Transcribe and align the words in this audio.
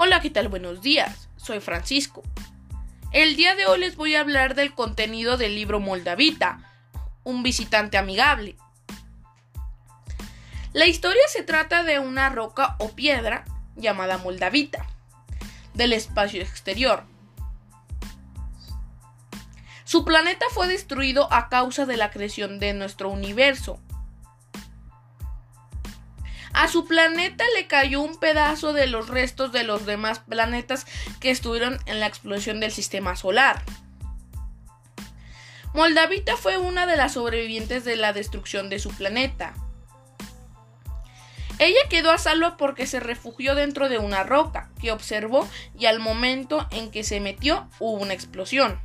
Hola, 0.00 0.20
¿qué 0.20 0.30
tal? 0.30 0.46
Buenos 0.46 0.80
días. 0.80 1.28
Soy 1.36 1.58
Francisco. 1.58 2.22
El 3.10 3.34
día 3.34 3.56
de 3.56 3.66
hoy 3.66 3.80
les 3.80 3.96
voy 3.96 4.14
a 4.14 4.20
hablar 4.20 4.54
del 4.54 4.72
contenido 4.72 5.36
del 5.36 5.56
libro 5.56 5.80
Moldavita, 5.80 6.60
un 7.24 7.42
visitante 7.42 7.98
amigable. 7.98 8.54
La 10.72 10.86
historia 10.86 11.22
se 11.26 11.42
trata 11.42 11.82
de 11.82 11.98
una 11.98 12.28
roca 12.28 12.76
o 12.78 12.90
piedra 12.90 13.44
llamada 13.74 14.18
Moldavita, 14.18 14.86
del 15.74 15.92
espacio 15.92 16.42
exterior. 16.42 17.02
Su 19.82 20.04
planeta 20.04 20.46
fue 20.52 20.68
destruido 20.68 21.26
a 21.32 21.48
causa 21.48 21.86
de 21.86 21.96
la 21.96 22.12
creación 22.12 22.60
de 22.60 22.72
nuestro 22.72 23.08
universo 23.08 23.80
a 26.52 26.68
su 26.68 26.86
planeta 26.86 27.44
le 27.56 27.66
cayó 27.66 28.00
un 28.00 28.18
pedazo 28.18 28.72
de 28.72 28.86
los 28.86 29.08
restos 29.08 29.52
de 29.52 29.64
los 29.64 29.86
demás 29.86 30.20
planetas 30.20 30.86
que 31.20 31.30
estuvieron 31.30 31.78
en 31.86 32.00
la 32.00 32.06
explosión 32.06 32.60
del 32.60 32.72
sistema 32.72 33.16
solar. 33.16 33.62
Moldavita 35.74 36.36
fue 36.36 36.58
una 36.58 36.86
de 36.86 36.96
las 36.96 37.12
sobrevivientes 37.12 37.84
de 37.84 37.96
la 37.96 38.12
destrucción 38.12 38.70
de 38.70 38.78
su 38.78 38.90
planeta. 38.90 39.54
Ella 41.58 41.80
quedó 41.90 42.10
a 42.12 42.18
salvo 42.18 42.56
porque 42.56 42.86
se 42.86 43.00
refugió 43.00 43.54
dentro 43.54 43.88
de 43.88 43.98
una 43.98 44.22
roca 44.22 44.70
que 44.80 44.92
observó 44.92 45.48
y 45.78 45.86
al 45.86 45.98
momento 45.98 46.66
en 46.70 46.90
que 46.90 47.02
se 47.02 47.20
metió 47.20 47.68
hubo 47.80 48.00
una 48.00 48.14
explosión. 48.14 48.80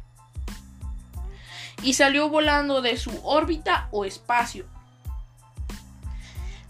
Y 1.84 1.94
salió 1.94 2.30
volando 2.30 2.82
de 2.82 2.98
su 2.98 3.12
órbita 3.24 3.90
o 3.92 4.06
espacio 4.06 4.66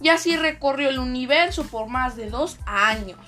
y 0.03 0.09
así 0.09 0.35
recorrió 0.35 0.89
el 0.89 0.99
universo 0.99 1.63
por 1.63 1.87
más 1.87 2.17
de 2.17 2.29
dos 2.29 2.59
años. 2.65 3.25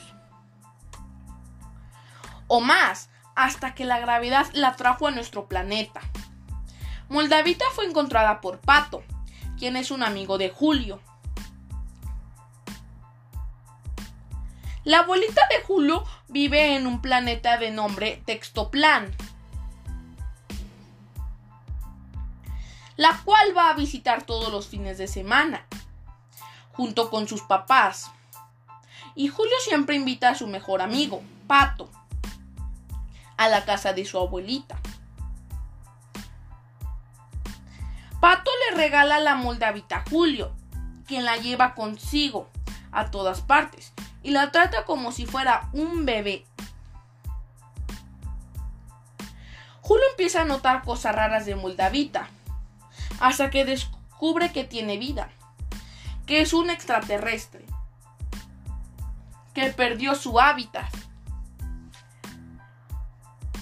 O 2.47 2.59
más, 2.59 3.09
hasta 3.33 3.73
que 3.73 3.85
la 3.85 3.97
gravedad 3.99 4.45
la 4.51 4.75
trajo 4.75 5.07
a 5.07 5.11
nuestro 5.11 5.47
planeta. 5.47 6.01
Moldavita 7.07 7.63
fue 7.73 7.85
encontrada 7.85 8.41
por 8.41 8.59
Pato, 8.59 9.03
quien 9.57 9.77
es 9.77 9.89
un 9.89 10.03
amigo 10.03 10.37
de 10.37 10.49
Julio. 10.49 10.99
La 14.83 14.99
abuelita 14.99 15.41
de 15.49 15.63
Julio 15.63 16.03
vive 16.27 16.75
en 16.75 16.87
un 16.87 17.01
planeta 17.01 17.57
de 17.57 17.71
nombre 17.71 18.21
Textoplan, 18.25 19.15
la 22.97 23.17
cual 23.23 23.57
va 23.57 23.69
a 23.69 23.75
visitar 23.75 24.23
todos 24.23 24.51
los 24.51 24.67
fines 24.67 24.97
de 24.97 25.07
semana 25.07 25.65
junto 26.75 27.09
con 27.09 27.27
sus 27.27 27.41
papás. 27.41 28.11
Y 29.15 29.29
Julio 29.29 29.55
siempre 29.63 29.95
invita 29.95 30.29
a 30.29 30.35
su 30.35 30.47
mejor 30.47 30.81
amigo, 30.81 31.21
Pato, 31.47 31.89
a 33.37 33.47
la 33.47 33.65
casa 33.65 33.93
de 33.93 34.05
su 34.05 34.17
abuelita. 34.17 34.77
Pato 38.19 38.51
le 38.69 38.77
regala 38.77 39.19
la 39.19 39.35
moldavita 39.35 39.97
a 39.97 40.09
Julio, 40.09 40.51
quien 41.07 41.23
la 41.23 41.37
lleva 41.37 41.75
consigo 41.75 42.49
a 42.91 43.11
todas 43.11 43.41
partes 43.41 43.93
y 44.23 44.31
la 44.31 44.51
trata 44.51 44.85
como 44.85 45.11
si 45.11 45.25
fuera 45.25 45.69
un 45.71 46.05
bebé. 46.05 46.45
Julio 49.81 50.03
empieza 50.11 50.41
a 50.41 50.45
notar 50.45 50.81
cosas 50.81 51.13
raras 51.13 51.45
de 51.45 51.55
Moldavita, 51.55 52.27
hasta 53.19 53.51
que 53.51 53.65
descubre 53.65 54.51
que 54.51 54.63
tiene 54.63 54.97
vida 54.97 55.29
que 56.25 56.41
es 56.41 56.53
un 56.53 56.69
extraterrestre 56.69 57.65
que 59.53 59.67
perdió 59.67 60.15
su 60.15 60.39
hábitat. 60.39 60.91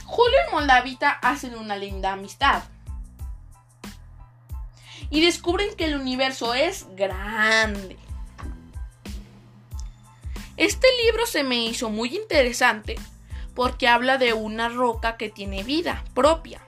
Julio 0.05 0.37
y 0.47 0.51
Moldavita 0.53 1.11
hacen 1.11 1.55
una 1.55 1.75
linda 1.75 2.13
amistad 2.13 2.63
y 5.09 5.21
descubren 5.21 5.75
que 5.75 5.85
el 5.85 5.95
universo 5.95 6.53
es 6.53 6.87
grande. 6.95 7.97
Este 10.57 10.87
libro 11.05 11.25
se 11.25 11.43
me 11.43 11.65
hizo 11.65 11.89
muy 11.89 12.15
interesante 12.15 12.95
porque 13.55 13.87
habla 13.87 14.17
de 14.17 14.33
una 14.33 14.69
roca 14.69 15.17
que 15.17 15.29
tiene 15.29 15.63
vida 15.63 16.03
propia 16.13 16.61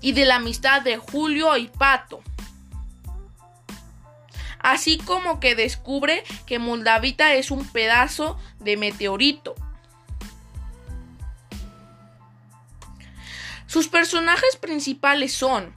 y 0.00 0.12
de 0.12 0.26
la 0.26 0.36
amistad 0.36 0.82
de 0.82 0.96
Julio 0.96 1.56
y 1.56 1.68
Pato 1.68 2.22
así 4.62 4.98
como 4.98 5.40
que 5.40 5.54
descubre 5.54 6.24
que 6.46 6.58
Moldavita 6.58 7.34
es 7.34 7.50
un 7.50 7.66
pedazo 7.66 8.38
de 8.60 8.76
meteorito. 8.76 9.54
Sus 13.66 13.88
personajes 13.88 14.56
principales 14.56 15.32
son 15.34 15.74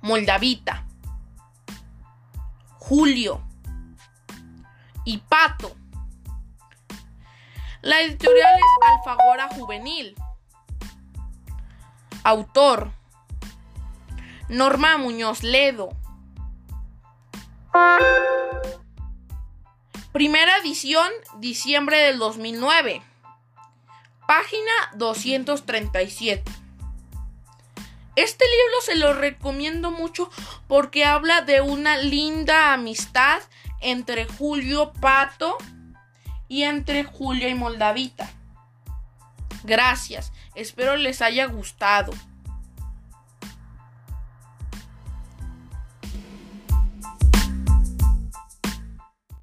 Moldavita, 0.00 0.86
Julio 2.78 3.42
y 5.04 5.18
Pato. 5.18 5.74
La 7.82 8.00
editorial 8.00 8.54
es 8.56 8.88
Alfagora 8.88 9.48
Juvenil. 9.48 10.14
Autor 12.22 12.92
Norma 14.48 14.98
Muñoz 14.98 15.42
Ledo. 15.42 15.90
Primera 20.12 20.56
edición, 20.58 21.08
diciembre 21.38 21.98
del 21.98 22.18
2009. 22.18 23.02
Página 24.26 24.72
237. 24.94 26.42
Este 28.16 28.44
libro 28.46 28.80
se 28.82 28.94
lo 28.96 29.12
recomiendo 29.12 29.90
mucho 29.90 30.30
porque 30.68 31.04
habla 31.04 31.42
de 31.42 31.60
una 31.60 31.98
linda 31.98 32.72
amistad 32.72 33.42
entre 33.82 34.24
Julio 34.24 34.94
Pato 35.00 35.58
y 36.48 36.62
entre 36.62 37.04
Julio 37.04 37.48
y 37.48 37.54
Moldavita. 37.54 38.30
Gracias, 39.64 40.32
espero 40.54 40.96
les 40.96 41.20
haya 41.20 41.44
gustado. 41.44 42.12